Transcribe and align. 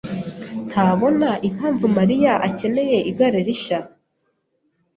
ntabona 0.69 1.29
impamvu 1.47 1.85
Mariya 1.97 2.33
akeneye 2.47 2.97
igare 3.09 3.39
rishya. 3.47 3.79